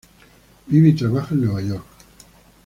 Vive 0.65 0.89
y 0.89 0.93
trabaja 0.95 1.35
en 1.35 1.41
Nueva 1.41 1.61
York. 1.61 1.85